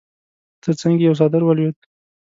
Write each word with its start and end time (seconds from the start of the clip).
تر 0.63 0.71
څنګ 0.81 0.97
يې 0.99 1.05
يو 1.07 1.13
څادر 1.19 1.41
ولوېد. 1.45 1.77